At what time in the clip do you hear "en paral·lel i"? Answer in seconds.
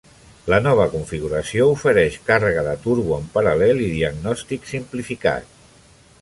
3.19-3.91